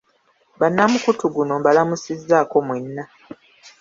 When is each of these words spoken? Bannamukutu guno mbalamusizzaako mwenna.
Bannamukutu 0.59 1.23
guno 1.35 1.53
mbalamusizzaako 1.61 2.55
mwenna. 2.67 3.03